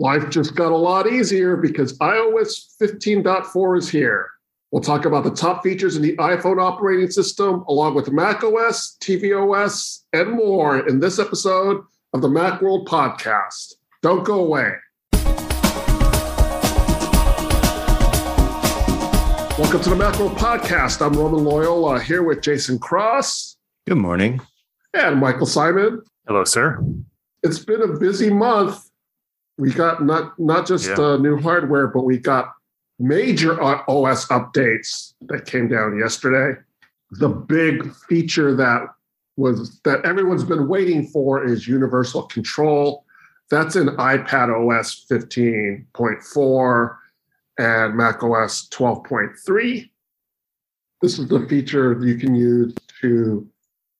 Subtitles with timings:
[0.00, 4.30] Life just got a lot easier because iOS 15.4 is here.
[4.70, 10.04] We'll talk about the top features in the iPhone operating system, along with macOS, tvOS,
[10.12, 11.82] and more in this episode
[12.12, 13.74] of the Macworld Podcast.
[14.00, 14.74] Don't go away.
[19.58, 21.04] Welcome to the Macworld Podcast.
[21.04, 23.56] I'm Roman Loyola uh, here with Jason Cross.
[23.88, 24.40] Good morning.
[24.94, 26.02] And Michael Simon.
[26.28, 26.84] Hello, sir.
[27.42, 28.87] It's been a busy month
[29.58, 30.98] we got not not just yeah.
[30.98, 32.54] uh, new hardware, but we got
[32.98, 36.58] major OS updates that came down yesterday.
[37.12, 38.86] The big feature that
[39.36, 43.04] was that everyone's been waiting for is universal control.
[43.50, 46.96] That's in iPad OS 15.4
[47.58, 49.90] and Mac OS 12.3.
[51.00, 53.48] This is the feature you can use to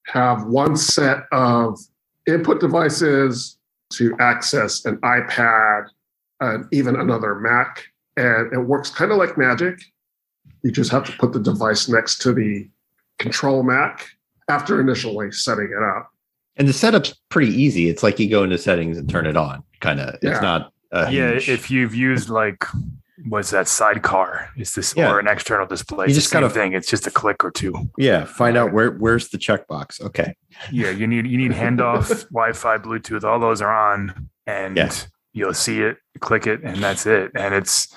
[0.05, 1.79] have one set of
[2.27, 3.58] input devices
[3.91, 5.87] to access an iPad
[6.39, 7.85] and even another Mac.
[8.17, 9.79] And it works kind of like magic.
[10.63, 12.69] You just have to put the device next to the
[13.17, 14.07] control Mac
[14.49, 16.11] after initially setting it up.
[16.57, 17.87] And the setup's pretty easy.
[17.87, 20.17] It's like you go into settings and turn it on, kind of.
[20.21, 20.31] Yeah.
[20.31, 20.73] It's not.
[20.93, 22.65] yeah, if you've used like
[23.27, 24.49] what's that sidecar?
[24.57, 25.11] Is this yeah.
[25.11, 26.07] or an external display?
[26.07, 26.73] You just kind of thing.
[26.73, 27.73] It's just a click or two.
[27.97, 30.01] Yeah, find out where where's the checkbox.
[30.01, 30.35] Okay.
[30.71, 33.23] Yeah, you need you need handoff, Wi-Fi, Bluetooth.
[33.23, 34.91] All those are on, and yeah.
[35.33, 35.97] you'll see it.
[36.19, 37.31] Click it, and that's it.
[37.35, 37.95] And it's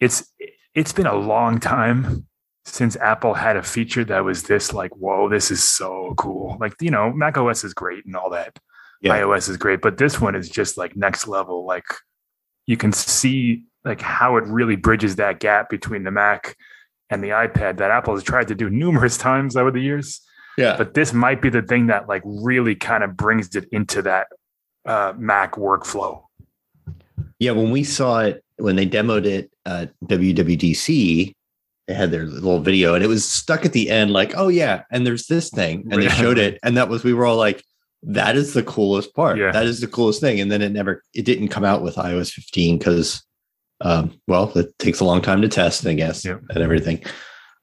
[0.00, 0.32] it's
[0.74, 2.26] it's been a long time
[2.64, 6.56] since Apple had a feature that was this like, whoa, this is so cool.
[6.60, 8.58] Like you know, Mac OS is great and all that.
[9.00, 9.16] Yeah.
[9.16, 11.64] iOS is great, but this one is just like next level.
[11.64, 11.84] Like
[12.66, 16.56] you can see like how it really bridges that gap between the Mac
[17.10, 20.20] and the iPad that Apple has tried to do numerous times over the years.
[20.56, 20.76] Yeah.
[20.76, 24.28] But this might be the thing that like really kind of brings it into that
[24.84, 26.22] uh, Mac workflow.
[27.38, 31.32] Yeah, when we saw it when they demoed it at WWDC,
[31.86, 34.82] they had their little video and it was stuck at the end like, "Oh yeah,
[34.90, 37.62] and there's this thing." And they showed it and that was we were all like,
[38.02, 39.38] "That is the coolest part.
[39.38, 39.52] Yeah.
[39.52, 42.32] That is the coolest thing." And then it never it didn't come out with iOS
[42.32, 43.22] 15 cuz
[43.80, 47.02] um, well, it takes a long time to test, I guess, and everything.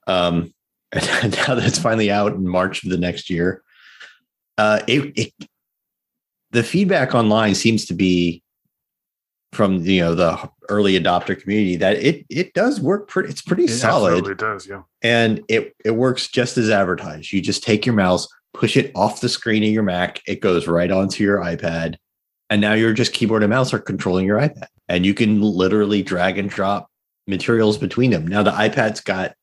[0.06, 0.52] Um,
[0.92, 3.62] and now that it's finally out in March of the next year,
[4.56, 5.32] uh, it, it,
[6.52, 8.42] the feedback online seems to be
[9.52, 13.28] from you know the early adopter community that it it does work pretty.
[13.28, 14.26] It's pretty it solid.
[14.26, 14.82] It does, yeah.
[15.02, 17.32] And it it works just as advertised.
[17.32, 20.66] You just take your mouse, push it off the screen of your Mac, it goes
[20.66, 21.96] right onto your iPad,
[22.48, 26.02] and now you're just keyboard and mouse are controlling your iPad and you can literally
[26.02, 26.90] drag and drop
[27.26, 28.26] materials between them.
[28.26, 29.34] Now the iPad's got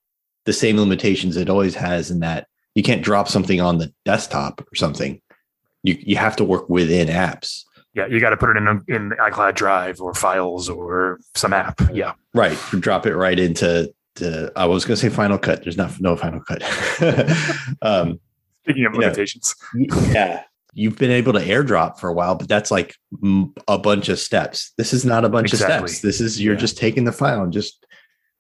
[0.46, 4.62] the same limitations it always has in that you can't drop something on the desktop
[4.62, 5.22] or something.
[5.84, 7.64] You you have to work within apps.
[7.94, 11.80] Yeah, you got to put it in in iCloud Drive or files or some app.
[11.92, 12.58] Yeah, right.
[12.80, 13.94] Drop it right into.
[14.18, 15.64] To, I was going to say Final Cut.
[15.64, 16.62] There's not no Final Cut.
[17.82, 18.20] um,
[18.64, 20.44] Speaking of limitations, know, yeah,
[20.74, 22.96] you've been able to airdrop for a while, but that's like
[23.68, 24.74] a bunch of steps.
[24.78, 25.84] This is not a bunch exactly.
[25.86, 26.02] of steps.
[26.02, 26.60] This is you're yeah.
[26.60, 27.86] just taking the file and just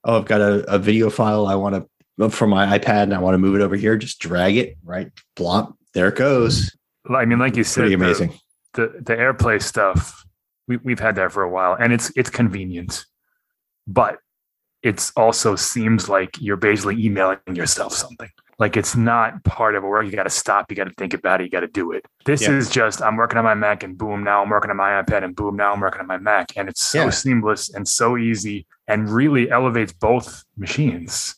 [0.04, 3.14] oh, I've got a, a video file I want to uh, from my iPad and
[3.14, 3.98] I want to move it over here.
[3.98, 5.76] Just drag it right, plop.
[5.94, 6.76] There it goes.
[7.10, 8.40] I mean, like you said, pretty amazing.
[8.74, 10.26] The, the, the AirPlay stuff
[10.68, 13.06] we, we've had that for a while, and it's it's convenient,
[13.88, 14.18] but
[14.82, 18.30] it's also seems like you're basically emailing yourself something.
[18.60, 20.06] Like it's not part of a work.
[20.06, 20.70] You got to stop.
[20.70, 21.46] You got to think about it.
[21.46, 22.06] You got to do it.
[22.26, 22.52] This yeah.
[22.52, 25.24] is just I'm working on my Mac and boom, now I'm working on my iPad
[25.24, 26.54] and boom, now I'm working on my Mac.
[26.56, 27.10] And it's so yeah.
[27.10, 31.36] seamless and so easy and really elevates both machines.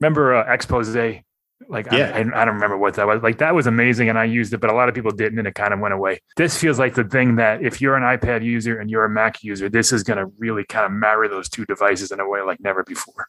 [0.00, 1.22] Remember uh, Expose?
[1.68, 2.12] Like yeah.
[2.14, 3.22] I, I, don't remember what that was.
[3.22, 5.48] Like that was amazing, and I used it, but a lot of people didn't, and
[5.48, 6.20] it kind of went away.
[6.36, 9.42] This feels like the thing that if you're an iPad user and you're a Mac
[9.42, 12.42] user, this is going to really kind of marry those two devices in a way
[12.42, 13.28] like never before.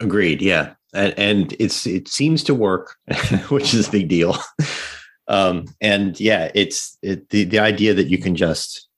[0.00, 0.42] Agreed.
[0.42, 2.96] Yeah, and, and it's it seems to work,
[3.48, 4.36] which is a big deal.
[5.28, 8.88] um, and yeah, it's it, the the idea that you can just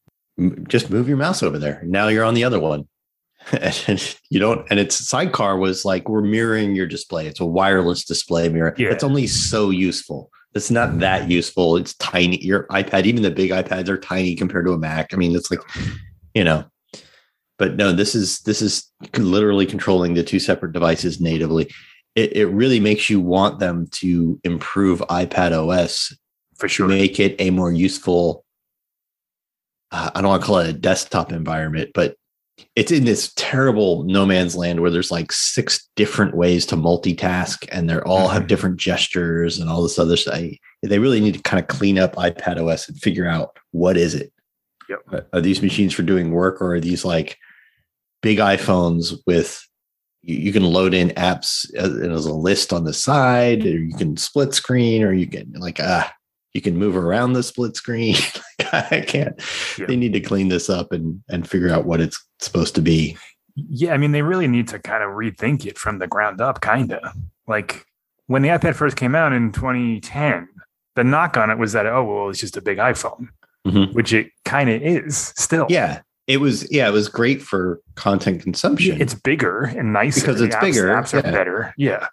[0.69, 1.83] just move your mouse over there.
[1.85, 2.87] Now you're on the other one.
[3.87, 8.05] and you don't and its sidecar was like we're mirroring your display it's a wireless
[8.05, 8.89] display mirror yeah.
[8.89, 13.53] it's only so useful it's not that useful it's tiny your ipad even the big
[13.53, 15.61] ipads are tiny compared to a mac i mean it's like
[16.35, 16.65] you know
[17.59, 21.71] but no, this is this is literally controlling the two separate devices natively.
[22.15, 26.17] It, it really makes you want them to improve iPad OS
[26.57, 28.45] for sure, make it a more useful.
[29.91, 32.17] Uh, I don't want to call it a desktop environment, but
[32.75, 37.69] it's in this terrible no man's land where there's like six different ways to multitask
[37.71, 38.49] and they're all have mm-hmm.
[38.49, 40.41] different gestures and all this other stuff.
[40.83, 44.15] They really need to kind of clean up iPad OS and figure out what is
[44.15, 44.33] it
[44.89, 45.29] Yep.
[45.33, 47.39] Are these machines for doing work or are these like
[48.23, 49.63] big iPhones with
[50.23, 53.95] you, you can load in apps as, as a list on the side, or you
[53.95, 56.13] can split screen, or you can like ah,
[56.53, 58.17] you can move around the split screen.
[58.73, 59.41] I can't.
[59.79, 59.87] Yeah.
[59.87, 63.17] They need to clean this up and and figure out what it's supposed to be.
[63.55, 66.61] Yeah, I mean, they really need to kind of rethink it from the ground up,
[66.61, 67.15] kind of.
[67.47, 67.87] Like
[68.27, 70.49] when the iPad first came out in 2010,
[70.95, 73.29] the knock on it was that, oh, well, it's just a big iPhone,
[73.67, 73.95] Mhm.
[73.95, 75.67] which it kind of is still.
[75.71, 76.71] Yeah, it was.
[76.73, 79.01] Yeah, it was great for content consumption.
[79.01, 80.21] It's bigger and nicer.
[80.21, 81.31] Because it's apps- bigger, apps are yeah.
[81.33, 81.75] better.
[81.77, 82.09] Yeah.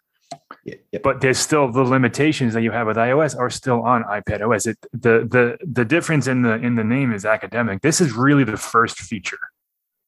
[0.66, 1.00] Yeah, yeah.
[1.04, 4.66] But there's still the limitations that you have with iOS are still on iPad OS.
[4.66, 7.82] It, the the the difference in the in the name is academic.
[7.82, 9.40] This is really the first feature,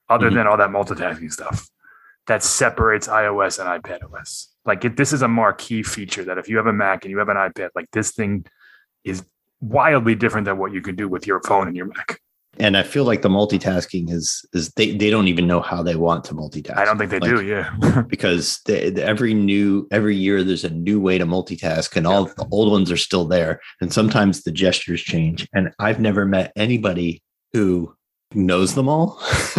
[0.08, 0.36] other Mhm.
[0.36, 1.68] than all that multitasking stuff,
[2.28, 4.50] that separates iOS and iPad OS.
[4.66, 7.18] Like it, this is a marquee feature that if you have a Mac and you
[7.18, 8.46] have an iPad, like this thing
[9.04, 9.26] is
[9.62, 12.20] wildly different than what you can do with your phone and your Mac.
[12.58, 15.96] And I feel like the multitasking is is they they don't even know how they
[15.96, 16.78] want to multitask.
[16.78, 17.46] I don't think they Like, do.
[17.46, 18.04] Yeah.
[18.08, 22.26] because the, the- every new every year there's a new way to multitask and all
[22.26, 26.52] the old ones are still there and sometimes the gestures change and i've never met
[26.56, 27.22] anybody
[27.54, 27.94] who
[28.34, 29.20] knows them all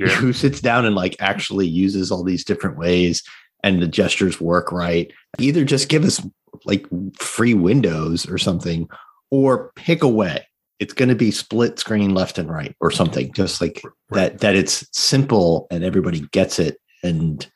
[0.00, 0.08] Yeah.
[0.16, 3.22] who sits down and like actually uses all these different ways
[3.62, 6.24] and the gestures work right either just give us
[6.64, 6.86] like
[7.18, 8.88] free windows or something
[9.30, 10.46] or pick a way
[10.80, 14.56] it's going to be split screen left and right or something just like that that
[14.56, 17.50] it's simple and everybody gets it and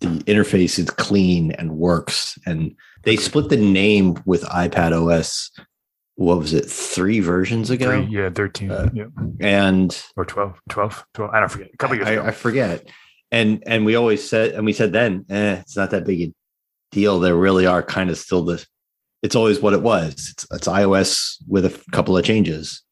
[0.00, 2.74] the interface is clean and works and
[3.04, 5.50] they split the name with ipad os
[6.14, 8.70] what was it three versions ago Three, yeah, 13.
[8.70, 9.04] Uh, yeah.
[9.40, 10.60] and Or 12.
[10.68, 11.04] 12.
[11.14, 11.30] 12.
[11.32, 11.70] I don't forget.
[11.72, 12.24] A couple years I, ago.
[12.24, 12.88] I forget
[13.30, 16.34] and and we always said and we said then eh, it's not that big a
[16.90, 18.64] deal there really are kind of still the
[19.22, 22.82] it's always what it was it's, it's ios with a couple of changes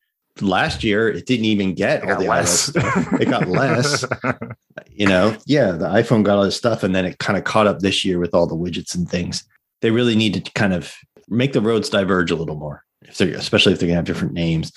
[0.41, 2.71] last year it didn't even get all the less.
[2.71, 3.21] iOS stuff.
[3.21, 4.05] it got less
[4.97, 7.67] you know, yeah, the iPhone got all this stuff, and then it kind of caught
[7.67, 9.45] up this year with all the widgets and things.
[9.83, 10.95] They really need to kind of
[11.29, 14.33] make the roads diverge a little more, if they're especially if they're gonna have different
[14.33, 14.73] names.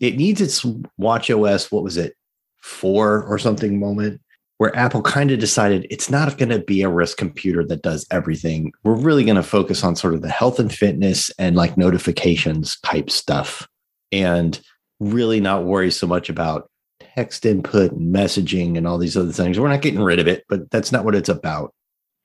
[0.00, 0.64] It needs its
[0.98, 1.72] Watch OS.
[1.72, 2.14] What was it,
[2.60, 4.20] four or something moment
[4.62, 8.06] where Apple kind of decided it's not going to be a risk computer that does
[8.12, 8.72] everything.
[8.84, 12.78] We're really going to focus on sort of the health and fitness and like notifications
[12.82, 13.66] type stuff,
[14.12, 14.60] and
[15.00, 16.70] really not worry so much about
[17.00, 19.58] text input and messaging and all these other things.
[19.58, 21.74] We're not getting rid of it, but that's not what it's about.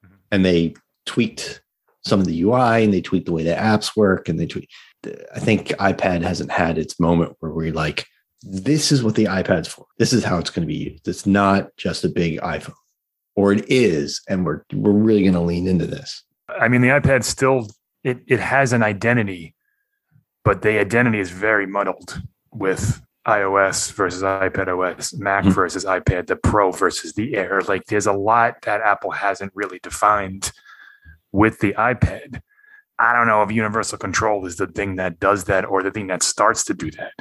[0.06, 0.18] Mhm.
[0.32, 0.76] And they
[1.08, 1.64] tweaked
[2.06, 4.30] some of the UI and they tweaked the way the apps work.
[4.30, 4.70] And they tweak.
[5.36, 8.06] I think iPad hasn't had its moment where we're like,
[8.44, 9.86] this is what the iPad's for.
[9.98, 11.08] This is how it's going to be used.
[11.08, 12.74] It's not just a big iPhone,
[13.36, 16.24] or it is, and we're we're really going to lean into this.
[16.50, 17.68] I mean, the iPad still
[18.04, 19.56] it it has an identity,
[20.46, 22.22] but the identity is very muddled
[22.54, 25.52] with iOS versus iPad OS, Mac Mhm.
[25.52, 27.60] versus iPad, the Pro versus the Air.
[27.68, 30.54] Like, there's a lot that Apple hasn't really defined
[31.34, 32.42] with the iPad.
[32.98, 36.08] I don't know if universal control is the thing that does that or the thing
[36.08, 37.12] that starts to do that.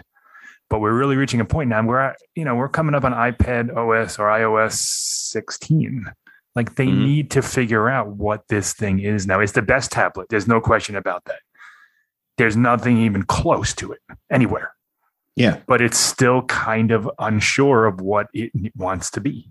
[0.69, 3.75] But we're really reaching a point now where you know we're coming up on iPad
[3.77, 6.07] OS or iOS 16.
[6.55, 6.99] Like they Mhm.
[7.05, 9.41] need to figure out what this thing is now.
[9.41, 10.29] It's the best tablet.
[10.31, 11.41] There's no question about that.
[12.39, 14.73] There's nothing even close to it anywhere.
[15.37, 19.51] Yeah, But it's still kind of unsure of what it wants to be.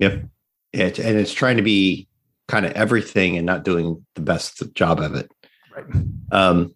[0.00, 2.08] it, and it's trying to be
[2.48, 5.30] kind of everything and not doing the best job of it.
[5.74, 5.84] Right.
[6.32, 6.74] um,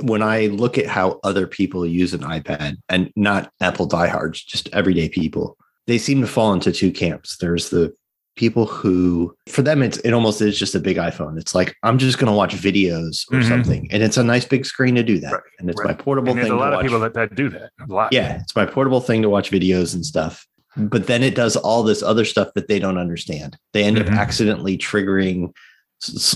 [0.00, 4.68] when I look at how other people use an iPad and not Apple diehards, just
[4.72, 7.36] everyday people, they seem to fall into two camps.
[7.38, 7.92] There's the
[8.36, 11.36] people who, for them, it's it almost is just a big iPhone.
[11.38, 13.48] It's like I'm just going to watch videos or Mhm.
[13.48, 15.88] something, and it's a nice big screen to do that, Right, and it's right.
[15.88, 17.70] my portable And there's thing a lot of people that, that do that.
[17.80, 18.12] A lot.
[18.12, 20.46] yeah, it's my portable thing to watch videos and stuff.
[20.76, 23.56] But then it does all this other stuff that they don't understand.
[23.72, 24.02] They end Mhm.
[24.06, 25.52] up accidentally triggering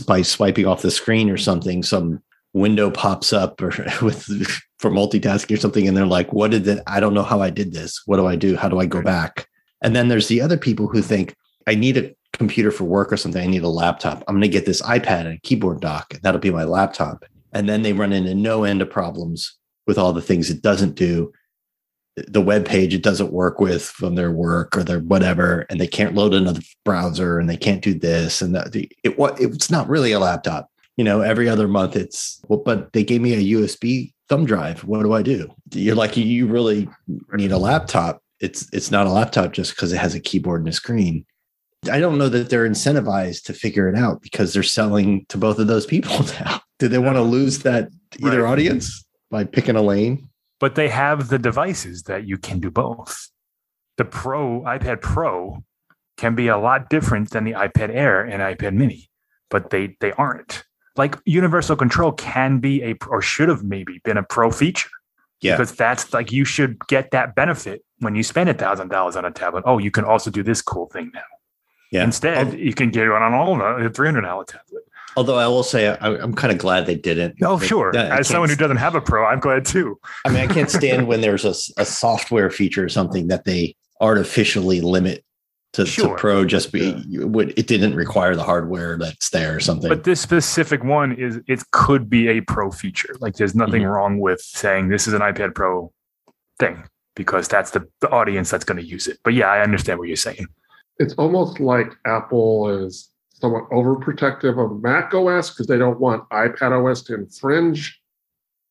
[0.09, 1.85] by swiping off the screen or something.
[1.85, 2.21] Some
[2.54, 3.68] window pops up or
[4.02, 4.25] with
[4.78, 6.82] for multitasking or something, and they're like, "What did that?
[6.87, 8.02] I don't know how I did this.
[8.06, 8.56] What do I do?
[8.56, 9.47] How do I go back?"
[9.82, 11.35] And then there's the other people who think,
[11.66, 13.42] "I need a computer for work or something.
[13.42, 14.25] I need a laptop.
[14.26, 16.14] I'm going to get this iPad and a keyboard dock.
[16.14, 19.56] And that'll be my laptop." And then they run into no end of problems
[19.87, 21.32] with all the things it doesn't do
[22.16, 25.87] the web page it doesn't work with from their work or their whatever and they
[25.87, 29.71] can't load another browser and they can't do this and that the, it what it's
[29.71, 33.33] not really a laptop you know every other month it's well but they gave me
[33.35, 34.85] a usb thumb drive.
[34.85, 35.53] What do i do?
[35.73, 36.89] You're like you really
[37.35, 38.23] need a laptop.
[38.41, 41.25] It's it's not a laptop just because it has a keyboard and a screen.
[41.91, 45.59] I don't know that they're incentivized to figure it out because they're selling to both
[45.59, 46.61] of those people now.
[46.79, 47.89] Do they want to lose that
[48.21, 48.53] either Right.
[48.53, 50.29] audience by picking a lane?
[50.61, 53.29] But they have the devices that you can do both.
[53.99, 55.65] The Pro iPad Pro
[56.17, 59.11] can be a lot different than the iPad Air and iPad Mini,
[59.51, 60.65] but they they aren't.
[60.97, 64.91] Like universal control can be a or should have maybe been a pro feature.
[65.41, 65.57] Yeah.
[65.57, 69.25] Because that's like you should get that benefit when you spend a thousand dollars on
[69.25, 69.65] a tablet.
[69.67, 71.23] Oh, you can also do this cool thing now.
[71.91, 72.05] Yeah.
[72.05, 74.83] Instead, Al- you can get one on all a three hundred dollar tablet.
[75.17, 77.37] Although I will say I, I'm kind of glad they didn't.
[77.43, 77.97] Oh, Like, sure.
[77.97, 79.99] I As someone who doesn't have a pro, I'm glad too.
[80.25, 83.77] I mean, I can't stand when there's a, a software feature or something that they
[84.01, 85.25] artificially limit
[85.73, 89.88] to, to pro just be would it didn't require the hardware that's there or something.
[89.88, 93.17] But this specific one is it could be a pro feature.
[93.21, 93.91] Like there's nothing Mhm.
[93.93, 95.93] wrong with saying this is an iPad Pro
[96.59, 96.83] thing
[97.17, 99.19] because that's the, the audience that's going to use it.
[99.25, 100.47] But yeah, I understand what you're saying.
[100.99, 106.73] It's almost like Apple is somewhat overprotective of Mac OS because they don't want iPad
[106.73, 107.99] OS to infringe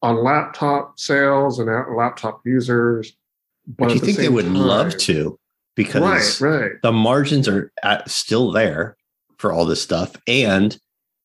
[0.04, 3.14] on laptop sales and laptop users.
[3.68, 5.38] But at you the think they same would love to
[5.84, 6.72] because Right, right.
[6.84, 8.96] the margins are at, still there
[9.38, 10.78] for all this stuff, and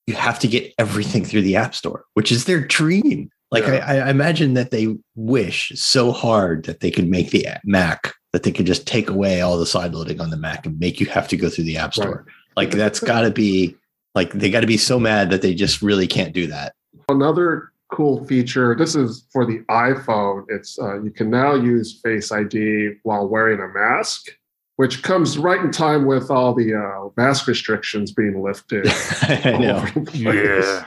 [0.07, 3.29] you have to get everything through the App Store, which is their dream.
[3.51, 3.85] Like Yeah.
[3.87, 8.43] I, I imagine that they wish so hard that they could make the Mac that
[8.43, 11.07] they could just take away all the side loading on the Mac and make you
[11.07, 12.27] have to go through the App Store.
[12.57, 13.77] Like that's got to be
[14.15, 16.75] like they got to be so mad that they just really can't do that.
[17.09, 18.75] Another cool feature.
[18.75, 20.45] This is for the iPhone.
[20.49, 24.29] It's uh, you can now use Face ID while wearing a mask,
[24.77, 28.87] which comes right in time with all the uh, mask restrictions being lifted.
[29.23, 29.77] I know.
[29.79, 30.17] over the place.
[30.25, 30.85] Yeah.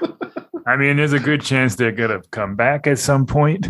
[0.68, 3.68] I mean, there's a good chance they're going to come back at some point.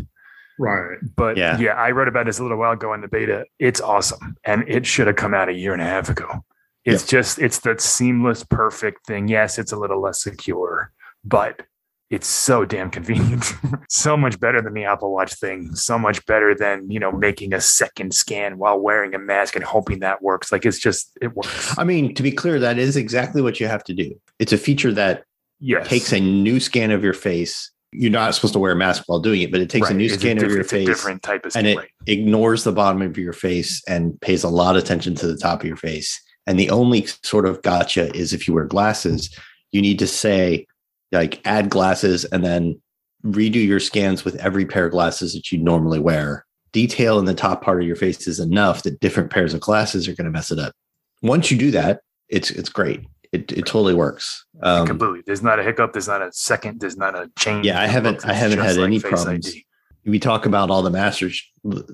[0.57, 0.97] right.
[1.15, 1.57] But Yeah.
[1.57, 1.71] yeah.
[1.73, 3.45] I wrote about this a little while ago in the beta.
[3.59, 4.35] It's awesome.
[4.43, 6.43] And it should have come out a year and a half ago.
[6.85, 9.27] It's just, it's that seamless, perfect thing.
[9.27, 10.91] Yes, it's a little less secure,
[11.23, 11.61] but
[12.09, 13.53] it's so damn convenient.
[13.89, 15.75] so much better than the Apple Watch thing.
[15.75, 19.63] So much better than, you know, making a second scan while wearing a mask and
[19.63, 20.51] hoping that works.
[20.51, 21.77] Like it's just, it works.
[21.77, 24.19] I mean, to be clear, that is exactly what you have to do.
[24.39, 25.23] It's a feature that
[25.61, 25.87] Yes.
[25.89, 27.69] takes a new scan of your face.
[27.91, 30.05] You're not supposed to wear a mask while doing it, but it takes a new
[30.05, 31.89] It's scan of your it's a face different type of and it right.
[32.07, 35.59] ignores the bottom of your face and pays a lot of attention to the top
[35.59, 36.21] of your face.
[36.47, 39.35] And the only sort of gotcha is if you wear glasses,
[39.71, 40.65] you need to say,
[41.11, 42.79] like, add glasses and then
[43.25, 46.45] redo your scans with every pair of glasses that you normally wear.
[46.71, 50.07] Detail in the top part of your face is enough that different pairs of glasses
[50.07, 50.73] are going to mess it up.
[51.21, 53.01] Once you do that, it's it's great.
[53.31, 54.45] It it totally works.
[54.61, 55.21] Um, completely.
[55.25, 55.93] There's not a hiccup.
[55.93, 56.79] There's not a second.
[56.79, 57.65] There's not a change.
[57.65, 59.47] Yeah, I haven't- I haven't had any problems.
[59.47, 59.65] ID.
[60.05, 61.29] we talk about all the master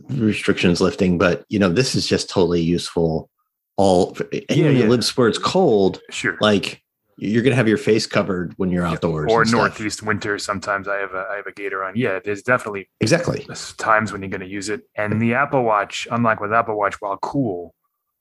[0.10, 3.30] restrictions lifting, but you know this is just totally useful.
[3.78, 4.16] All
[4.50, 4.84] anyone yeah.
[4.84, 6.38] who lives where it's cold, Sure.
[6.40, 6.82] like
[7.18, 9.32] you're gonna have your face covered when you're outdoors.
[9.32, 9.60] or and stuff.
[9.60, 10.38] northeast winter.
[10.38, 11.94] Sometimes I have a I have a gaiter on.
[11.96, 13.48] Yeah, there's definitely Exactly.
[13.78, 14.82] times when you're going to use it.
[14.96, 17.74] And the Apple Watch, unlike with Apple Watch, while cool,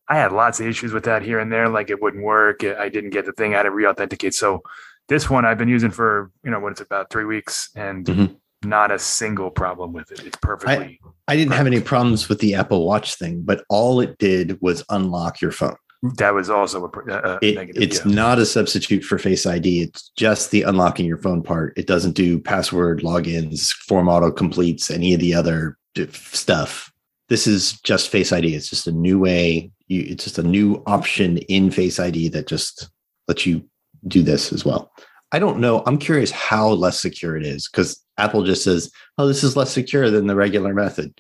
[0.08, 1.68] I had lots of issues with that here and there.
[1.68, 2.62] Like it wouldn't work.
[2.62, 3.54] I didn't get the thing.
[3.54, 4.34] I had to re-authenticate.
[4.34, 4.62] So
[5.08, 8.06] this one I've been using for you know what it's about three weeks and.
[8.06, 8.36] Mhm.
[8.66, 10.24] Not a single problem with it.
[10.24, 10.98] It's perfectly.
[11.28, 14.82] I didn't have any problems with the Apple Watch thing, but all it did was
[14.88, 15.76] unlock your phone.
[16.16, 17.82] That was also a, a It, negative.
[17.82, 18.12] it's yeah.
[18.12, 19.82] not a substitute for Face ID.
[19.82, 21.72] It's just the unlocking your phone part.
[21.76, 25.76] It doesn't do password logins, form auto completes, any of the other
[26.12, 26.92] stuff.
[27.28, 28.54] This is just Face ID.
[28.54, 29.70] It's just a new way.
[29.88, 32.90] You, it's just a new option in Face ID that just
[33.28, 33.66] lets you
[34.06, 34.92] do this as well.
[35.32, 35.82] I don't know.
[35.86, 39.72] I'm curious how less secure it is because Apple just says, "Oh, this is less
[39.72, 41.18] secure than the regular method,"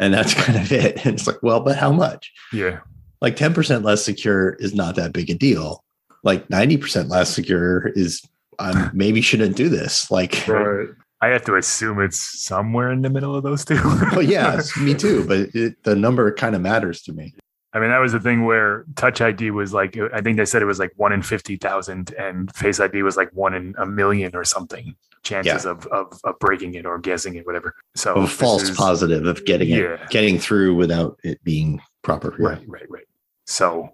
[0.00, 1.04] and that's kind of it.
[1.04, 2.32] And it's like, well, but how much?
[2.52, 2.80] yeah.
[3.24, 5.82] Like 10% less secure is not that big a deal.
[6.22, 8.22] Like 90% less secure is
[8.58, 10.10] I maybe shouldn't do this.
[10.10, 10.88] Like, Right.
[11.22, 13.80] I have to assume it's somewhere in the middle of those two.
[14.12, 17.32] well, yeah, me too, but it, the number kind of matters to me.
[17.72, 20.60] I mean, that was the thing where Touch ID was like, I think they said
[20.60, 24.36] it was like one in 50,000 and Face ID was like one in a million
[24.36, 27.74] or something chances of, of, of breaking it or guessing it, whatever.
[27.96, 29.94] So A false is- positive of getting Yeah.
[29.94, 32.36] it, getting through without it being proper.
[32.38, 32.48] Yeah.
[32.48, 33.04] Right, right, right.
[33.46, 33.90] So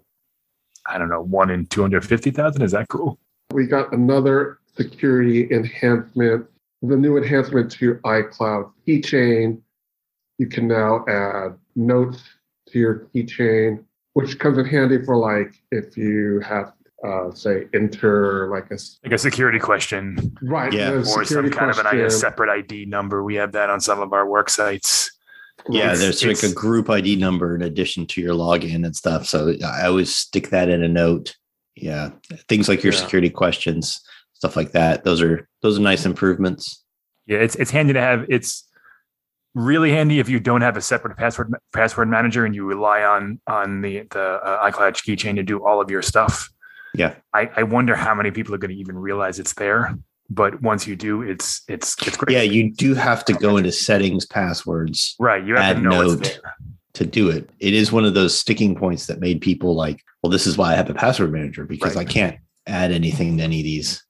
[0.87, 2.61] I don't know, one in 250,000.
[2.61, 3.19] Is that cool?
[3.53, 6.47] We got another security enhancement.
[6.81, 9.61] The new enhancement to iCloud keychain.
[10.39, 12.23] You can now add notes
[12.69, 16.73] to your keychain, which comes in handy for like if you have,
[17.05, 20.93] uh, say, enter like a s- Like a security question right, Yeah.
[20.93, 23.23] or some security kind of an, a separate ID number.
[23.23, 25.11] We have that on some of our work sites.
[25.69, 29.25] Yeah, It's- there's like a group ID number in addition to your login and stuff.
[29.27, 31.35] So I always stick that in a note.
[31.75, 32.11] Yeah.
[32.49, 32.99] Things like your Yeah.
[32.99, 34.01] security questions,
[34.33, 35.03] stuff like that.
[35.03, 36.83] Those are those are nice improvements.
[37.27, 38.25] Yeah, it's it's handy to have.
[38.29, 38.67] It's
[39.53, 43.39] really handy if you don't have a separate password password manager and you rely on
[43.47, 46.49] on the the uh, iCloud keychain to do all of your stuff.
[46.93, 47.15] Yeah.
[47.33, 49.95] I, I wonder how many people are going to even realize it's there.
[50.33, 52.33] But once you do, it's it's it's great.
[52.33, 55.43] Yeah, you do have to go into settings, passwords right.
[55.45, 56.55] You have to add it's there.
[56.93, 57.49] to do it.
[57.59, 60.71] It is one of those sticking points that made people like, well, this is why
[60.71, 62.07] I have a password manager because Right.
[62.07, 64.01] I can't add anything to any of these.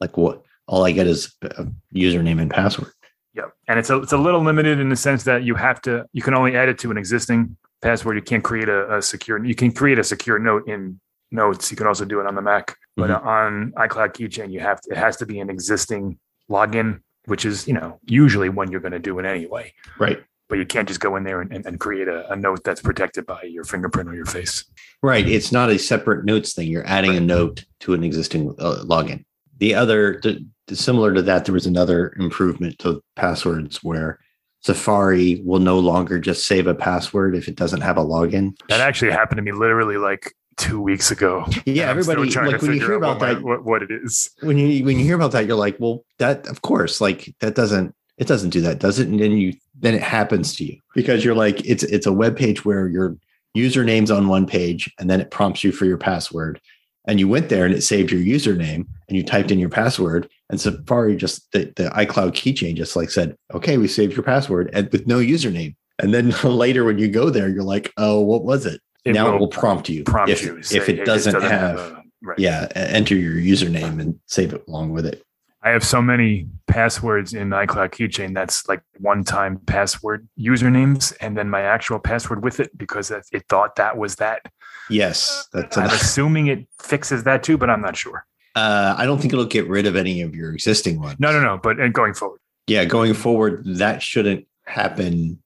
[0.00, 2.90] Like what all I get is a username and password.
[3.34, 3.52] Yep.
[3.68, 6.22] And it's a it's a little limited in the sense that you have to you
[6.22, 8.16] can only add it to an existing password.
[8.16, 10.98] You can't create a, a secure you can create a secure note in
[11.30, 11.70] notes.
[11.70, 12.76] You can also do it on the Mac.
[13.00, 13.26] But Mhm.
[13.26, 16.18] on iCloud Keychain, you have to, it has to be an existing
[16.50, 19.72] login, which is, you know, usually when you're going to do it anyway.
[19.98, 20.20] Right.
[20.48, 22.80] But you can't just go in there and, and, and create a, a note that's
[22.82, 24.64] protected by your fingerprint or your face.
[25.02, 25.26] Right.
[25.28, 26.68] It's not a separate notes thing.
[26.68, 29.24] You're adding a note to an existing uh, login.
[29.58, 30.42] The other, th-
[30.72, 34.18] similar to that, there was another improvement to passwords where
[34.62, 38.52] Safari will no longer just save a password if it doesn't have a login.
[38.68, 41.44] That actually happened to me literally like two weeks ago.
[41.64, 43.82] Yeah, And I'm still everybody like when you hear about what, my- that, what, what
[43.82, 44.30] it is.
[44.40, 47.54] when you when you hear about that, you're like, well, that of course, like that
[47.54, 49.08] doesn't it doesn't do that, does it?
[49.08, 52.36] And then you then it happens to you because you're like, it's it's a web
[52.36, 53.16] page where your
[53.56, 56.60] username's on one page and then it prompts you for your password.
[57.06, 60.28] And you went there and it saved your username and you typed in your password.
[60.50, 64.68] And Safari just the, the iCloud keychain just like said, okay, we saved your password
[64.74, 65.74] and with no username.
[65.98, 68.80] And then later when you go there, you're like, oh, what was it?
[69.04, 70.58] It now will it will prompt you prompt if, you.
[70.58, 72.38] if say, it "Hey, doesn't, this have, a-" right.
[72.38, 75.22] yeah, enter your username and save it along with it.
[75.62, 81.50] I have so many passwords in iCloud Keychain that's like one-time password usernames, and then
[81.50, 84.42] my actual password with it because it it thought that was that.
[84.88, 85.96] Yes, that's I'm another.
[86.00, 88.26] assuming it fixes that too, but I'm not sure.
[88.56, 91.20] Uh, I don't think it'll get rid of any of your existing ones.
[91.20, 91.58] No, no, no.
[91.58, 95.42] But and going forward, Yeah, going forward, that shouldn't happen.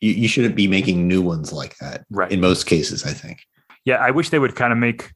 [0.00, 2.04] You, you shouldn't be making new ones like that.
[2.10, 2.30] right?
[2.30, 3.40] In most cases, I think.
[3.84, 5.12] yeah, I wish they would kind of make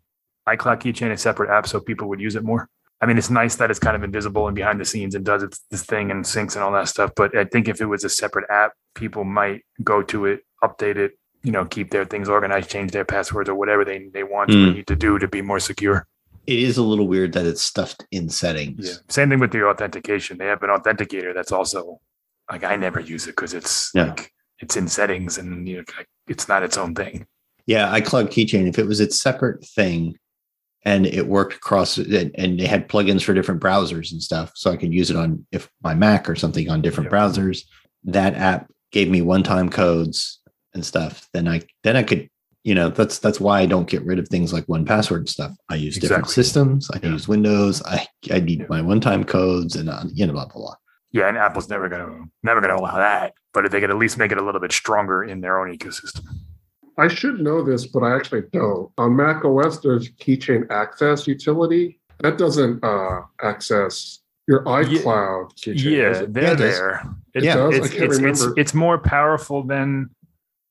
[0.48, 2.68] iCloud Keychain a separate app so people would use it more.
[3.00, 5.42] I mean, it's nice that it's kind of invisible and behind the scenes and does
[5.42, 7.10] its this thing and syncs and all that stuff.
[7.16, 10.96] But I think if it was a separate app, people might go to it, update
[10.96, 14.50] it, you know, keep their things organized, change their passwords or whatever they, they want
[14.50, 14.74] or Mm.
[14.76, 16.06] need to do to be more secure.
[16.46, 18.86] It is a little weird that it's stuffed in settings.
[18.88, 18.94] Yeah.
[19.08, 20.38] Same thing with the authentication.
[20.38, 22.00] They have an authenticator that's also
[22.50, 24.04] like I never use it because it's Yeah.
[24.08, 25.84] like it's in settings and you know,
[26.28, 27.26] it's not its own thing.
[27.66, 30.16] Yeah, iCloud Keychain, if it was its separate thing
[30.84, 34.76] and it worked across and, they had plugins for different browsers and stuff, so I
[34.76, 37.18] could use it on if my Mac or something on different Yeah.
[37.18, 37.64] browsers,
[38.04, 40.40] that app gave me one-time codes
[40.74, 42.28] and stuff, then I then I could,
[42.64, 45.52] you know, that's that's why I don't get rid of things like 1Password stuff.
[45.70, 47.12] I use different systems, I Yeah.
[47.12, 48.66] use Windows, I I need Yeah.
[48.68, 50.74] my one-time codes and uh, you know, blah blah blah.
[51.14, 53.34] Yeah, and Apple's never gonna never gonna allow that.
[53.54, 55.72] But if they could at least make it a little bit stronger in their own
[55.74, 56.24] ecosystem.
[56.98, 58.90] I should know this, but I actually don't.
[58.98, 65.74] On Mac OS, there's Keychain Access utility that doesn't uh, access your iCloud keychain.
[65.74, 66.32] does Yeah, it?
[66.34, 67.02] they're Yeah, it there.
[67.34, 67.54] It Yeah.
[67.54, 67.74] does?
[67.76, 70.10] It's, I can't it's, it's, it's more powerful than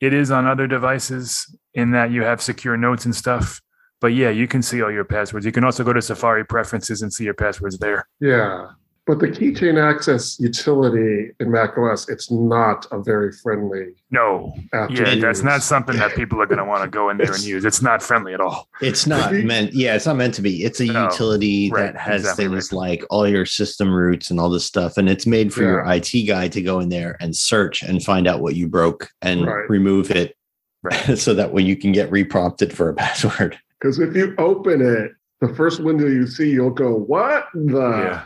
[0.01, 3.61] it is on other devices in that you have secure notes and stuff.
[4.01, 5.45] But yeah, you can see all your passwords.
[5.45, 8.07] You can also go to Safari preferences and see your passwords there.
[8.19, 8.67] yeah.
[9.05, 14.89] But the Keychain Access utility in Mac OS, it's not a very friendly No, app.
[14.91, 15.43] to yeah, that's use.
[15.43, 17.65] not something that people are going to want to go in there and use.
[17.65, 18.69] It's not friendly at all.
[18.79, 20.63] It's not meant, yeah, it's not meant to be.
[20.63, 24.39] It's a No, utility right, that has exactly things like all your system roots and
[24.39, 24.95] all this stuff.
[24.97, 28.25] And it's made for your IT guy to go in there and search and find
[28.25, 29.69] out what you broke and Right.
[29.69, 30.37] remove it
[30.81, 30.95] Right.
[31.17, 33.59] so that way you can get reprompted for a password.
[33.81, 35.11] Because if you open it,
[35.41, 38.23] the first window you see, you'll go, "What the?" yeah,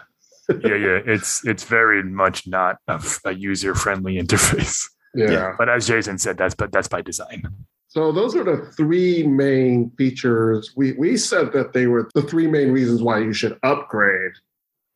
[0.64, 1.00] yeah, yeah.
[1.06, 4.86] It's it's very much not a, a user friendly interface.
[5.16, 5.32] Yeah.
[5.32, 5.54] Yeah.
[5.58, 7.44] But as Jason said, that's but that's by design.
[7.88, 10.74] So those are the three main features.
[10.76, 14.34] We we said that they were the three main reasons why you should upgrade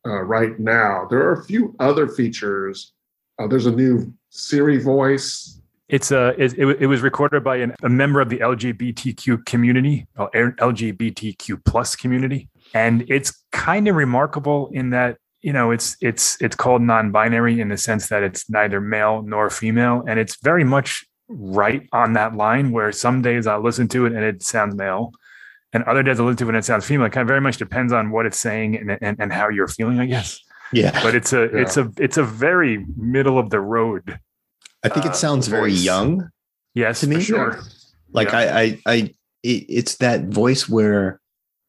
[0.06, 1.06] uh, right now.
[1.10, 2.92] There are a few other features.
[3.38, 5.60] Uh, there's a new Siri voice.
[5.88, 10.06] It's a it, it, it was recorded by an, a member of the LGBTQ community,
[10.16, 16.56] LGBTQ plus community, and it's kind of remarkable in that you know it's it's it's
[16.56, 21.04] called non-binary in the sense that it's neither male nor female, and it's very much
[21.28, 25.12] right on that line where some days I'll listen to it and it sounds male.
[25.72, 27.06] And other days I listen to it and it sounds female.
[27.06, 29.68] It kind of very much depends on what it's saying and, and, and how you're
[29.68, 30.38] feeling, I guess.
[30.72, 30.90] Yeah.
[31.02, 31.60] But it's a Yeah.
[31.62, 34.18] it's a it's a very middle of the road.
[34.84, 36.28] I think uh, it sounds very young.
[36.74, 37.16] Yes, To me?
[37.16, 37.60] for sure.
[38.12, 38.38] Like Yeah.
[38.38, 38.94] I, I, I,
[39.42, 41.20] it, it's that voice where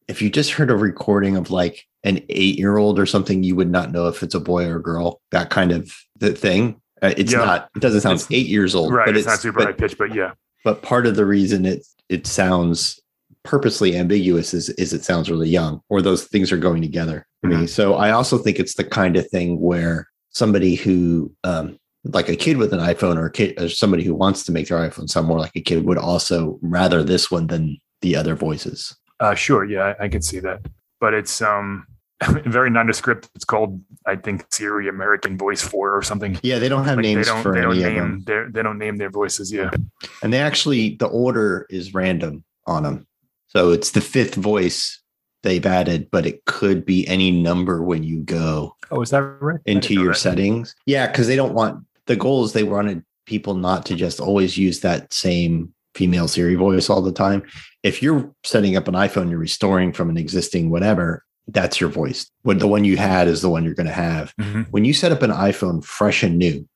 [0.08, 3.56] if you just heard a recording of like an eight year old or something, you
[3.56, 6.80] would not know if it's a boy or a girl, that kind of the thing.
[7.02, 7.38] Uh, it's Yeah.
[7.38, 7.70] not.
[7.74, 9.06] It doesn't sound It's- eight years old, right.
[9.06, 10.32] but It's, not super but, high pitched, but yeah.
[10.64, 13.00] but part of the reason it it sounds
[13.42, 17.48] purposely ambiguous is is it sounds really young, or those things are going together for
[17.48, 17.66] me.
[17.66, 22.36] So I also think it's the kind of thing where somebody who um, like a
[22.36, 25.08] kid with an iPhone or a kid or somebody who wants to make their iPhone
[25.08, 28.94] sound more like a kid would also rather this one than the other voices.
[29.20, 29.64] Uh, sure.
[29.64, 30.60] Yeah, I, I can see that.
[31.00, 31.86] But it's um
[32.46, 33.28] very nondescript.
[33.34, 36.38] It's called, I think, Siri American Voice Four or something.
[36.42, 38.22] Yeah, they don't have Like, names they don't, for they don't any of name them,
[38.24, 39.52] their they don't name their voices.
[39.52, 39.70] Yeah.
[40.22, 43.06] and they actually the order is random on them.
[43.48, 45.00] So it's the fifth voice
[45.42, 49.60] they've added, but it could be any number when you go Oh, is that right?
[49.66, 50.18] Into your that.
[50.18, 50.74] settings.
[50.86, 54.56] Yeah, because they don't want the goal is they wanted people not to just always
[54.58, 57.42] use that same female Siri voice all the time.
[57.82, 62.30] If you're setting up an iPhone, you're restoring from an existing whatever, that's your voice.
[62.42, 64.32] When the one you had is the one you're going to have.
[64.40, 64.66] Mhm.
[64.70, 66.66] When you set up an iPhone fresh and new,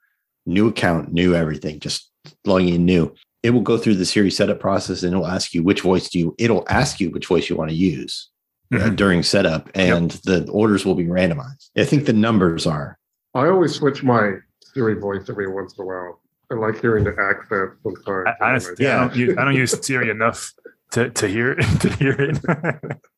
[0.46, 2.10] new account, new everything, just
[2.44, 5.54] logging in new, it will go through the Siri setup process and it will ask
[5.54, 8.28] you which voice do you, it'll ask you which voice you want to use
[8.72, 8.96] uh, Mhm.
[8.96, 11.70] during setup and the orders will be randomized.
[11.76, 12.98] I think the numbers are.
[13.34, 14.32] I always switch my
[14.74, 16.20] Siri voice every once in a while.
[16.50, 18.26] I like hearing the accent sometimes.
[18.40, 18.96] I, honestly, Yeah.
[18.96, 20.52] I don't use I don't use Siri enough
[20.92, 22.38] to to hear to hear it.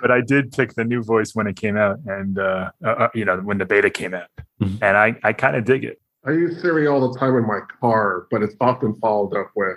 [0.00, 3.08] but I did pick the new voice when it came out, and uh, uh, uh,
[3.14, 4.28] you know when the beta came out,
[4.62, 4.78] Mhm.
[4.82, 6.00] and I I kind of dig it.
[6.26, 9.76] I use Siri all the time in my car, but it's often followed up with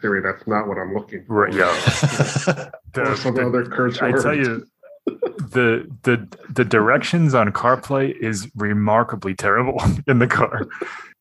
[0.00, 0.20] Siri.
[0.20, 1.34] That's not what I'm looking for.
[1.44, 2.70] Right, yeah.
[2.96, 4.22] Or some the- other curse I word.
[4.22, 4.64] tell you,
[5.06, 10.66] the the the directions on CarPlay is remarkably terrible in the car.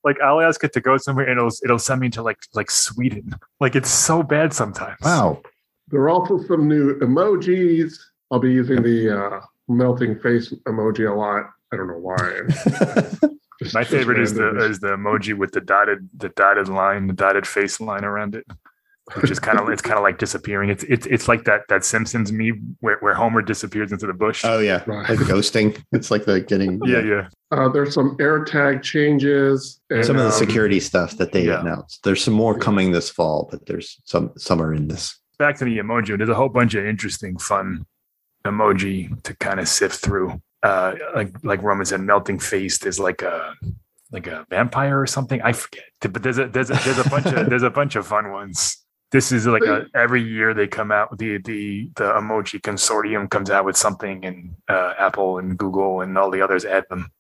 [0.04, 2.72] Like I'll ask it to go somewhere, and it'll it'll send me to like like
[2.72, 3.36] Sweden.
[3.60, 4.98] Like it's so bad sometimes.
[5.04, 5.42] wow.
[5.90, 7.94] There are also some new emojis.
[8.32, 11.50] I'll be using the uh, melting face emoji a lot.
[11.72, 12.42] I don't know why.
[13.62, 17.14] Just- My favorite is the is the emoji with the dotted the dotted line, the
[17.14, 18.46] dotted face line around it,
[19.16, 20.70] which is kind of it's kind of like disappearing.
[20.70, 24.46] It's it's it's like that that Simpsons meme where, where Homer disappears into the bush.
[24.46, 25.10] Oh yeah, Right.
[25.10, 25.84] like ghosting.
[25.92, 27.28] It's like the getting yeah, yeah.
[27.52, 29.82] Uh, there's some AirTag changes.
[29.90, 31.60] And, some of the um, security stuff that they yeah.
[31.60, 32.04] announced.
[32.04, 32.60] There's some more Yeah.
[32.64, 35.20] coming this fall, but there's some some are in this.
[35.38, 36.16] Back to the emoji.
[36.18, 37.86] There's a whole bunch of interesting, fun
[38.50, 40.42] emoji to kind of sift through.
[40.62, 43.56] Uh, like like Roman said, melting faced is like a
[44.12, 45.42] like a vampire or something.
[45.42, 45.84] I forget.
[46.02, 48.78] But there's a there's a there's a bunch of there's a bunch of fun ones.
[49.12, 53.50] This is like a every year they come out the the the emoji consortium comes
[53.50, 57.12] out with something and uh, Apple and Google and all the others add them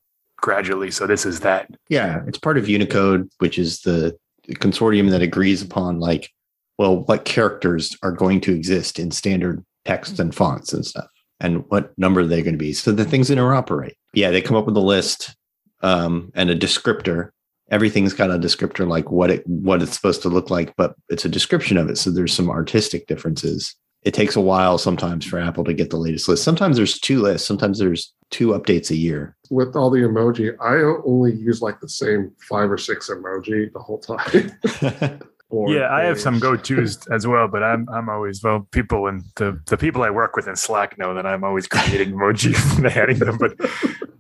[0.42, 0.92] gradually.
[0.92, 1.70] So this is that.
[1.90, 4.18] Yeah, it's part of Unicode, which is the
[4.50, 6.32] consortium that agrees upon like,
[6.78, 11.10] well, what characters are going to exist in standard text and fonts and stuff,
[11.40, 13.94] and what number they're going to be, so the things interoperate.
[14.14, 15.36] Yeah, they come up with a list
[15.82, 17.30] um, and a descriptor.
[17.72, 21.26] Everything's got a descriptor like what it what it's supposed to look like, but it's
[21.26, 21.98] a description of it.
[21.98, 23.76] So there's some artistic differences.
[24.04, 26.44] It takes a while sometimes for Apple to get the latest list.
[26.44, 27.48] Sometimes there's two lists.
[27.48, 29.36] Sometimes there's two updates a year.
[29.50, 30.76] with all the emoji, I
[31.06, 35.20] only use like the same five or six emoji the whole time.
[35.50, 39.08] Or Yeah, I have some go tos as well, but I'm I'm always well people
[39.08, 42.78] and the the people I work with in Slack know that I'm always creating emojis
[42.78, 43.38] and adding them.
[43.38, 43.60] But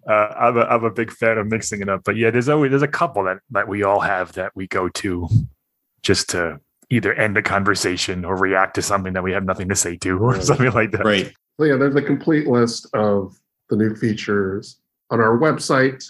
[0.09, 2.01] uh, I'm a I'm a big fan of mixing it up.
[2.03, 4.89] But yeah, there's always there's a couple that that we all have that we go
[4.89, 5.27] to
[6.01, 9.75] just to either end a conversation or react to something that we have nothing to
[9.75, 10.43] say to or Right.
[10.43, 11.05] something like that.
[11.05, 11.31] right.
[11.59, 13.37] So yeah, there's a complete list of
[13.69, 14.79] the new features
[15.11, 16.03] on our website.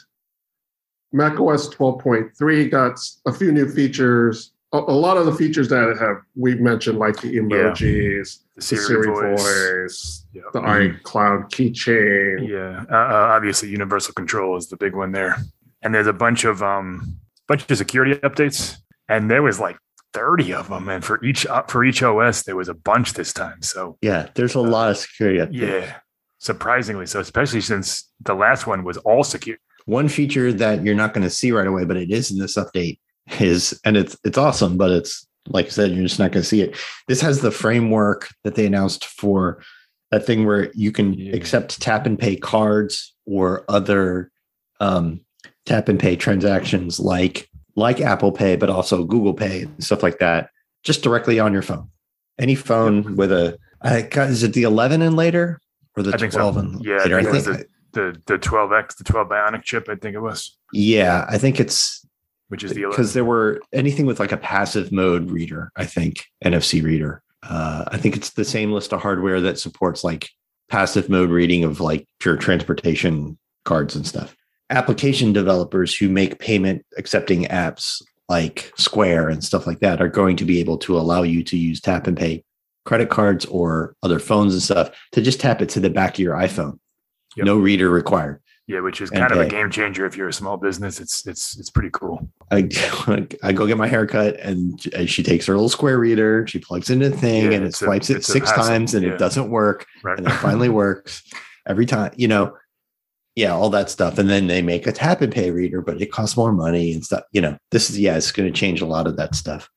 [1.11, 4.53] macOS 12.3 got a few new features.
[4.71, 8.61] A, a lot of the features that have we mentioned, like the emojis, The the
[8.61, 9.41] Siri, Siri voice.
[9.43, 10.41] voice, Yeah.
[10.53, 11.01] the Mhm.
[11.01, 12.47] iCloud keychain.
[12.47, 15.37] Yeah, uh, uh, obviously universal control is the big one there,
[15.81, 17.15] and there's a bunch of um
[17.47, 18.75] bunch of security updates,
[19.07, 19.77] and there was like
[20.13, 23.33] thirty of them, and for each uh, for each OS there was a bunch this
[23.33, 23.61] time.
[23.63, 25.39] So Yeah, there's a lot of security.
[25.39, 25.49] updates.
[25.81, 25.93] yeah,
[26.37, 29.57] surprisingly so, especially since the last one was all secure.
[29.85, 32.55] One feature that you're not going to see right away, but it is in this
[32.55, 32.99] update
[33.39, 36.47] is, and it's it's awesome, but it's like I said, you're just not going to
[36.47, 36.77] see it.
[37.07, 39.63] This has the framework that they announced for
[40.11, 41.35] that thing where you can Yeah.
[41.35, 44.31] accept tap and pay cards or other
[44.79, 45.21] um,
[45.65, 50.19] tap and pay transactions like like Apple Pay, but also Google Pay and stuff like
[50.19, 50.49] that,
[50.83, 51.89] just directly on your phone.
[52.37, 55.59] Any phone with a, I got, is it the 11 and later
[55.95, 56.39] or the I think so.
[56.39, 57.15] 12 and Yeah, I later?
[57.15, 57.45] think it was
[57.93, 62.05] The the 12x, the 12 Bionic chip, I think it was, yeah, I think it's
[62.49, 62.91] which is the 11.
[62.91, 67.23] because there were anything with like a passive mode reader, I think NFC reader.
[67.41, 70.29] Uh, I think it's the same list of hardware that supports like
[70.69, 74.35] passive mode reading of like pure transportation cards and stuff.
[74.69, 80.35] application developers who make payment accepting apps like Square and stuff like that are going
[80.37, 82.43] to be able to allow you to use tap and pay
[82.85, 86.19] credit cards or other phones and stuff to just tap it to the back of
[86.19, 86.77] your iPhone.
[87.35, 87.45] Yep.
[87.45, 88.41] No reader required.
[88.69, 90.99] Yeah, which is And kind of a game changer if you're a small business.
[90.99, 92.29] It's it's it's pretty cool.
[92.51, 92.69] I,
[93.43, 94.79] I go get my haircut and
[95.09, 97.81] she takes her little square reader, she plugs in the thing Yeah, and it it's
[97.81, 99.13] a- swipes it six times and Yeah.
[99.13, 99.87] it doesn't work.
[100.03, 100.19] Right.
[100.19, 101.23] And it finally works
[101.67, 102.55] every time, you know.
[103.35, 104.17] Yeah, all that stuff.
[104.19, 107.03] And then they make a tap and pay reader, but it costs more money and
[107.03, 107.23] stuff.
[107.31, 109.67] You know, this is yeah, it's going to change a lot of that stuff.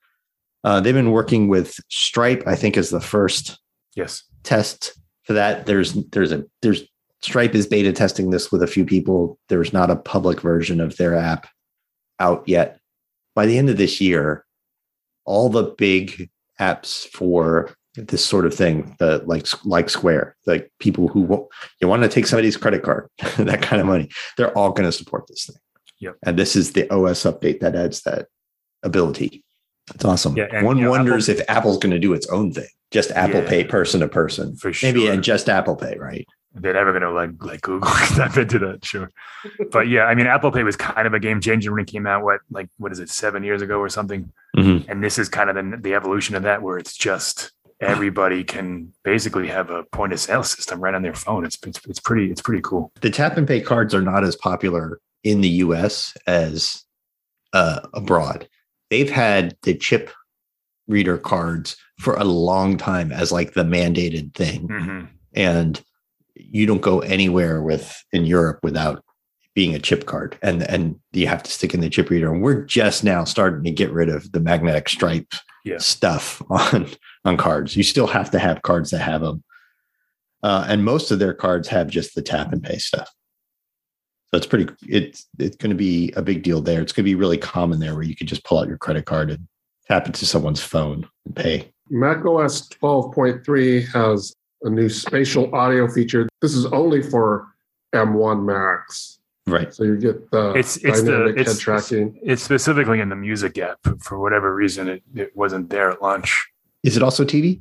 [0.64, 3.58] Uh, they've been working with Stripe, I think, is the first
[3.94, 4.24] yes.
[4.42, 5.64] test for that.
[5.64, 6.82] There's there's a there's
[7.22, 9.38] Stripe is beta testing this with a few people.
[9.48, 11.48] There's not a public version of their app
[12.18, 12.78] out yet.
[13.34, 14.44] By the end of this year,
[15.24, 16.30] all the big
[16.60, 21.48] apps for this sort of thing, the like like Square, like people who
[21.80, 23.08] you want to take somebody's credit card,
[23.38, 25.56] that kind of money, they're all going to support this thing.
[26.00, 26.16] Yep.
[26.24, 28.26] And this is the OS update that adds that
[28.82, 29.44] ability.
[29.94, 30.36] It's awesome.
[30.36, 32.68] Yeah, and, One you know, wonders Apple- if Apple's going to do its own thing,
[32.90, 33.48] just Apple Yeah.
[33.48, 34.56] Pay person to person.
[34.56, 34.88] For sure.
[34.92, 36.26] Maybe and just Apple Pay, right?
[36.54, 39.10] They're never gonna like like Google step into that, sure.
[39.70, 42.06] But yeah, I mean Apple Pay was kind of a game changer when it came
[42.06, 44.30] out, what like what is it, seven years ago or something?
[44.56, 44.84] Mhm.
[44.88, 48.92] And this is kind of the, the evolution of that where it's just everybody can
[49.02, 51.44] basically have a point of sale system right on their phone.
[51.44, 52.92] It's it's, it's pretty it's pretty cool.
[53.00, 56.84] The tap and pay cards are not as popular in the US as
[57.54, 58.46] uh, abroad.
[58.90, 60.10] They've had the chip
[60.86, 64.68] reader cards for a long time as like the mandated thing.
[64.68, 65.08] Mhm.
[65.34, 65.80] And
[66.50, 69.04] you don't go anywhere with in Europe without
[69.54, 72.32] being a chip card and and you have to stick in the chip reader.
[72.32, 75.32] And we're just now starting to get rid of the magnetic stripe
[75.64, 75.78] Yeah.
[75.78, 76.88] stuff on
[77.24, 77.76] on cards.
[77.76, 79.44] You still have to have cards that have them
[80.42, 83.10] uh, and most of their cards have just the tap and pay stuff.
[84.30, 86.80] So it's pretty it's it's going to be a big deal there.
[86.80, 89.04] It's going to be really common there where you can just pull out your credit
[89.04, 89.46] card and
[89.86, 91.70] tap it to someone's phone and pay.
[91.90, 96.28] Mac OS 12.3 has a new spatial audio feature.
[96.40, 97.48] This is only for
[97.94, 99.18] M1 Macs.
[99.46, 102.18] right So you get the It's it's the dynamic it's, head tracking.
[102.22, 106.46] it's specifically in the music app for whatever reason it, it wasn't there at launch.
[106.82, 107.60] is it also tv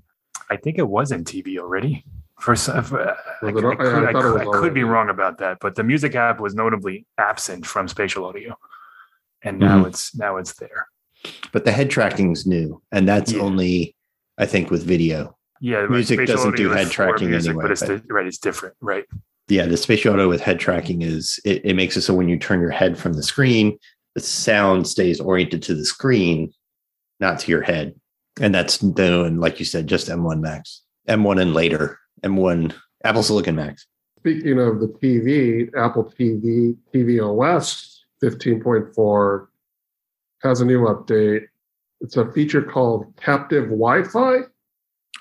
[0.50, 2.04] I think it was in TV already.
[2.40, 5.10] For some, for, I, Was could, I I could- I could- I could be wrong
[5.10, 8.58] about that, but the music app was notably absent from spatial audio,
[9.44, 9.88] and now Mm-hmm.
[9.90, 10.88] it's now it's there.
[11.54, 13.42] but the head tracking is new and that's Yeah.
[13.48, 13.96] only
[14.44, 17.82] i think with video Yeah, right, Music doesn't do head tracking music, anyway, but it's
[17.82, 18.26] but- di- right.
[18.26, 19.06] It's different, right?
[19.48, 22.38] yeah the spatial audio with head tracking is it, it makes it so when you
[22.38, 23.78] turn your head from the screen
[24.16, 26.54] the sound stays oriented to the screen
[27.20, 27.94] not to your head
[28.40, 33.56] and that's doing like you said just m1 macs m1 and later m1 apple silicon
[33.56, 33.86] macs
[34.20, 39.48] Speaking of the TV, Apple TV, TV OS 15.4
[40.44, 41.46] has a new update.
[42.02, 44.42] It's a feature called captive Wi Fi,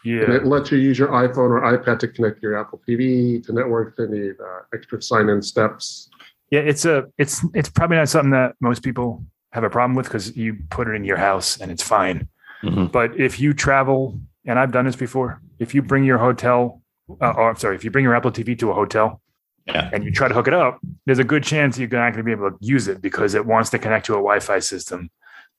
[0.04, 3.42] and it lets you use your iPhone or iPad to connect to your Apple TV
[3.44, 6.08] to network if they need uh, extra sign in steps.
[6.50, 6.60] yeah.
[6.60, 10.36] It's a it's it's probably not something that most people have a problem with because
[10.36, 12.28] you put it in your house and it's fine.
[12.62, 12.90] Mhm.
[12.92, 16.80] But if you travel, and I've done this before, if you bring your hotel,
[17.20, 19.20] uh, or I'm sorry, if you bring your Apple TV to a hotel
[19.66, 19.90] Yeah.
[19.92, 22.22] and you try to hook it up, there's a good chance you're not going to
[22.22, 25.10] be able to use it because it wants to connect to a Wi-Fi system.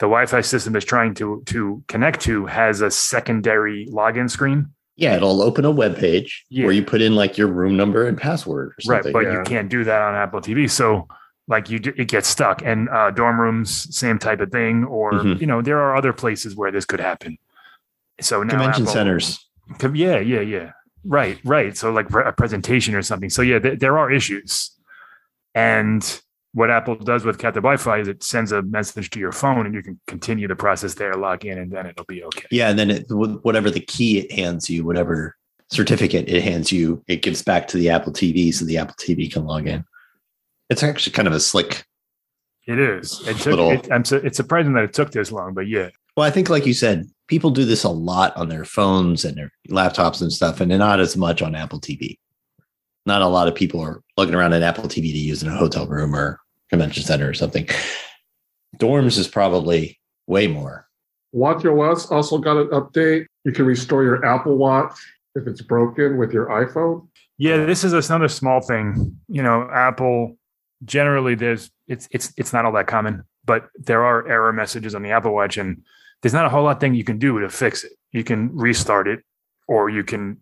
[0.01, 4.59] The Wi-Fi system is trying to to connect to has a secondary login screen,
[4.97, 6.65] yeah it'll open a web page Yeah.
[6.65, 9.13] where you put in like your room number and password or right?
[9.13, 9.33] But yeah.
[9.37, 10.67] you can't do that on Apple TV.
[10.69, 11.07] So
[11.47, 12.61] like you, it gets stuck.
[12.63, 14.83] And uh, dorm rooms, same type of thing.
[14.85, 15.39] Or Mhm.
[15.41, 17.37] you know, there are other places where this could happen.
[18.21, 19.25] So now convention Apple- centers
[19.93, 20.71] Yeah, yeah, yeah.
[21.03, 21.77] Right, right.
[21.77, 23.29] So like a presentation or something.
[23.29, 24.71] So yeah, th- there are issues.
[25.53, 26.01] And
[26.53, 29.73] what Apple does with Captive Wi-Fi is it sends a message to your phone, and
[29.73, 32.45] you can continue the process there, log in, and then it'll be okay.
[32.51, 35.35] Yeah, and then it, whatever the key it hands you, whatever
[35.71, 39.31] certificate it hands you, it gives back to the Apple TV, so the Apple TV
[39.31, 39.85] can log in.
[40.69, 41.85] It's actually kind of a slick.
[42.67, 43.21] It is.
[43.27, 44.05] It took, Little- it, I'm.
[44.05, 46.73] su- It's surprising that it took this long, but yeah, Well, I think, like you
[46.73, 50.69] said, people do this a lot on their phones and their laptops and stuff, and
[50.77, 52.19] not as much on Apple TV.
[53.05, 55.55] Not a lot of people are looking around at Apple TV to use in a
[55.55, 57.67] hotel room or convention center or something.
[58.77, 60.87] Dorms is probably way more.
[61.35, 63.25] WatchOS also got an update.
[63.45, 64.93] You can restore your Apple Watch
[65.35, 67.07] if it's broken with your iPhone.
[67.37, 67.65] yeah.
[67.65, 69.17] This is another small thing.
[69.27, 70.37] You know, Apple
[70.83, 75.03] generally there's it's it's it's not all that common, but there are error messages on
[75.03, 75.81] the Apple Watch, and
[76.21, 77.93] there's not a whole lot thing you can do to fix it.
[78.11, 79.21] You can restart it,
[79.67, 80.37] or you can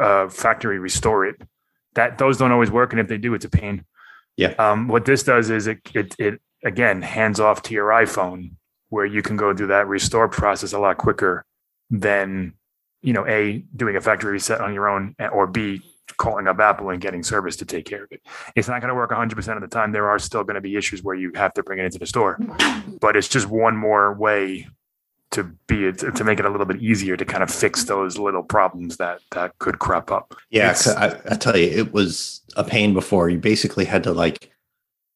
[0.00, 1.42] uh, factory restore it.
[1.94, 3.84] That those don't always work, and if they do, it's a pain.
[4.36, 4.54] Yeah.
[4.58, 8.52] Um, what this does is it, it it again hands off to your iPhone
[8.88, 11.44] where you can go through that restore process a lot quicker
[11.90, 12.54] than
[13.02, 15.82] you know a doing a factory reset on your own or b
[16.16, 18.20] calling up Apple and getting service to take care of it.
[18.56, 19.92] It's not going to work 100% of the time.
[19.92, 22.06] There are still going to be issues where you have to bring it into the
[22.06, 22.38] store,
[23.00, 24.68] but it's just one more way
[25.32, 28.42] to be to make it a little bit easier to kind of fix those little
[28.42, 30.34] problems that that could crop up.
[30.50, 33.28] Yeah, I, I tell you, it was a pain before.
[33.28, 34.50] You basically had to like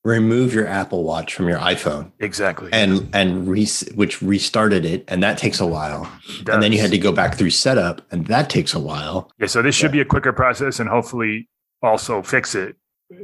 [0.04, 2.12] remove your Apple Watch from your iPhone.
[2.20, 2.70] Exactly.
[2.72, 6.10] And and re- which restarted it, and that takes a while.
[6.50, 9.32] And then you had to go back through setup, and that takes a while.
[9.38, 9.46] Yeah.
[9.46, 9.92] So this should yeah.
[9.92, 11.48] be a quicker process, and hopefully
[11.82, 12.76] also fix it.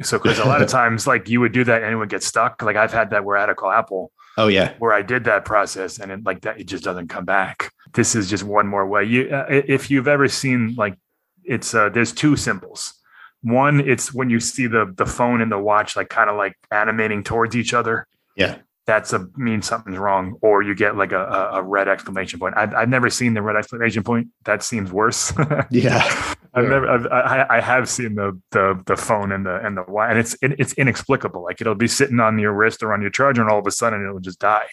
[0.02, 2.22] So because a lot of times, like you would do that, and it would get
[2.22, 2.62] stuck.
[2.62, 4.10] Like I've had that where I had to call Apple.
[4.36, 4.74] Oh yeah.
[4.78, 7.72] Where I did that process, and it like that, it just doesn't come back.
[7.92, 9.04] This is just one more way.
[9.04, 10.96] You, uh, if you've ever seen like,
[11.44, 12.94] it's uh, there's two symbols
[13.42, 16.56] one, it's when you see the the phone and the watch like kind of like
[16.70, 18.06] animating towards each other.
[18.36, 18.58] Yeah.
[18.86, 22.56] That's a means something's wrong, or you get like a, a, red exclamation point.
[22.56, 24.28] I've, I've never seen the red exclamation point.
[24.46, 25.32] That seems worse.
[25.70, 26.88] yeah, I've never.
[26.88, 30.34] I've, I, I have seen the the the phone and the and the and it's
[30.42, 31.44] it, it's inexplicable.
[31.44, 33.70] Like it'll be sitting on your wrist or on your charger, and all of a
[33.70, 34.66] sudden it'll just die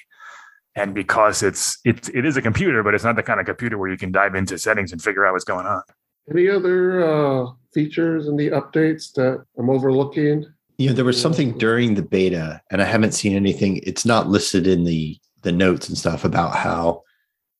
[0.77, 3.77] and because it's it's it is a computer, but it's not the kind of computer
[3.77, 5.81] where you can dive into settings and figure out what's going on.
[6.29, 10.45] Any other uh, features in the updates that I'm overlooking?
[10.77, 13.79] Yeah, there was something during the beta, and I haven't seen anything.
[13.83, 17.01] It's not listed in the the notes and stuff about how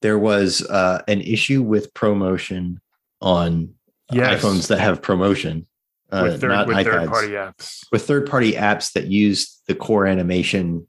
[0.02, 2.78] there was uh, an issue with ProMotion
[3.20, 3.74] on
[4.12, 4.42] yes.
[4.42, 5.66] iPhones that have ProMotion,
[6.12, 7.86] uh, with third, with third, party apps.
[7.92, 10.88] With third party apps that use the core animation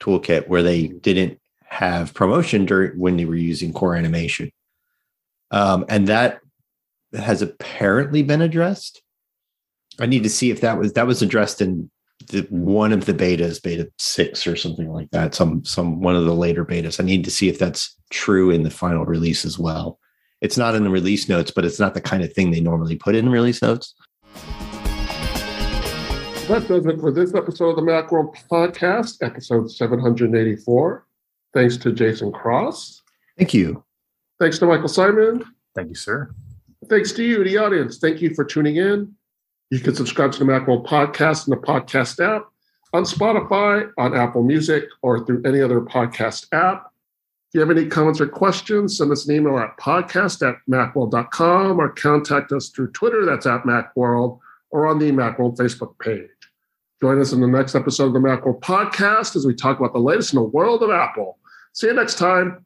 [0.00, 4.50] toolkit, where they didn't have ProMotion during when they were using core animation.
[5.50, 6.40] Um, and that
[7.14, 9.02] has apparently been addressed.
[9.98, 11.90] I need to see if that was that was addressed in
[12.28, 15.34] the, one of the betas, beta six or something like that.
[15.34, 17.00] Some some one of the later betas.
[17.00, 19.98] I need to see if that's true in the final release as well.
[20.42, 22.96] It's not in the release notes, but it's not the kind of thing they normally
[22.96, 23.94] put in release notes.
[26.48, 31.06] That does it for this episode of the Macworld Podcast, episode 784.
[31.54, 33.02] Thanks to Jason Cross.
[33.38, 33.84] Thank you.
[34.40, 35.44] Thanks to Michael Simon.
[35.76, 36.34] Thank you, sir.
[36.90, 37.98] Thanks to you, the audience.
[37.98, 39.14] Thank you for tuning in.
[39.70, 42.46] You can subscribe to the Macworld Podcast in the podcast app,
[42.92, 46.91] on Spotify, on Apple Music, or through any other podcast app.
[47.52, 51.78] If you have any comments or questions, send us an email at podcast at macworld.com
[51.78, 54.38] or contact us through Twitter, that's at Macworld,
[54.70, 56.30] or on the Macworld Facebook page.
[57.02, 59.98] Join us in the next episode of the Macworld Podcast as we talk about the
[59.98, 61.36] latest in the world of Apple.
[61.74, 62.64] See you next time.